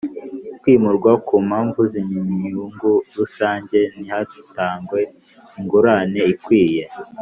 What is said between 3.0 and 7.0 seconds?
rusange ntihatangwe ingurane ikwiye